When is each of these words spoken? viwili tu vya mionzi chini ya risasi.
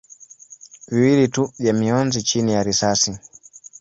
viwili 0.87 1.27
tu 1.27 1.51
vya 1.59 1.73
mionzi 1.73 2.23
chini 2.23 2.53
ya 2.53 2.63
risasi. 2.63 3.17